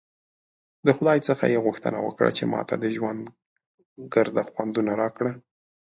د 0.85 0.87
خدای 0.97 1.19
څخه 1.27 1.43
ېې 1.53 1.59
غوښتنه 1.65 1.97
وکړه 2.05 2.29
چې 2.37 2.43
ماته 2.53 2.75
د 2.79 2.85
ژوند 2.95 3.21
ګرده 4.13 4.41
خوندونه 4.51 4.91
راکړه! 5.01 5.31